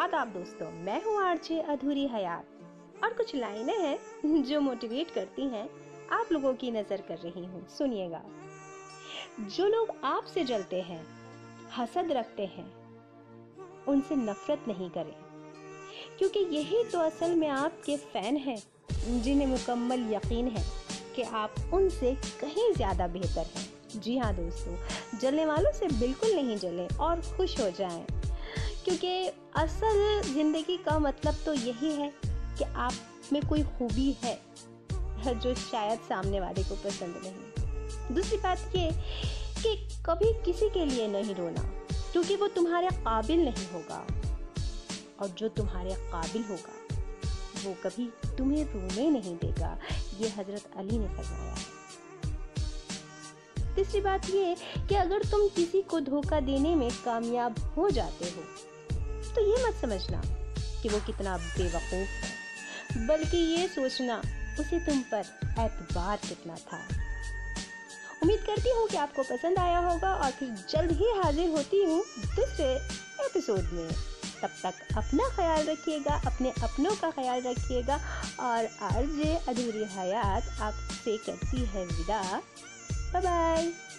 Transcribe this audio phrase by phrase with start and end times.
[0.00, 5.68] आदाब दोस्तों, मैं हूँ आरजे अधूरी हयात। और कुछ लाइनें हैं जो मोटिवेट करती हैं
[6.12, 8.22] आप लोगों की नज़र कर रही हूँ। सुनिएगा।
[9.48, 11.00] जो लोग आपसे जलते हैं,
[11.76, 12.64] हसद रखते हैं,
[13.88, 15.14] उनसे नफरत नहीं करें।
[16.18, 18.58] क्योंकि यही तो असल में आपके फ़ैन हैं,
[19.22, 20.64] जिन्हें मुकम्मल यकीन है
[21.16, 24.76] कि आप उनसे कहीं ज़्यादा बेहतर हैं। जी हाँ दोस्तों,
[25.18, 28.06] जलने वालों से बिल्कुल नहीं जलें और खुश हो जाएँ।
[28.84, 29.26] क्योंकि
[29.56, 32.12] असल ज़िंदगी का मतलब तो यही है
[32.58, 32.92] कि आप
[33.32, 34.38] में कोई खूबी है
[35.34, 38.90] जो शायद सामने वाले को पसंद नहीं दूसरी बात ये
[39.62, 39.74] कि
[40.06, 41.62] कभी किसी के लिए नहीं रोना,
[42.12, 44.06] क्योंकि वो तुम्हारे काबिल नहीं होगा।
[45.20, 46.74] और जो तुम्हारे काबिल होगा,
[47.64, 48.08] वो कभी
[48.38, 49.76] तुम्हें रोने नहीं देगा,
[50.20, 51.66] ये हज़रत अली ने फरमाया है।
[53.80, 54.54] तीसरी बात ये
[54.88, 58.42] कि अगर तुम किसी को धोखा देने में कामयाब हो जाते हो
[59.34, 60.20] तो ये मत समझना
[60.82, 64.20] कि वो कितना बेवकूफ़ है, बल्कि ये सोचना
[64.60, 65.24] उसे तुम पर
[65.60, 66.82] एतबार कितना था।
[68.22, 72.02] उम्मीद करती हूँ कि आपको पसंद आया होगा और फिर जल्द ही हाजिर होती हूँ
[72.36, 72.72] दूसरे
[73.26, 73.88] एपिसोड में।
[74.42, 77.96] तब तक अपना ख्याल रखिएगा, अपने अपनों का ख्याल रखिएगा
[78.40, 82.22] और आरजे अधूरी हयात आपसे करती है विदा।
[83.12, 83.89] 拜拜。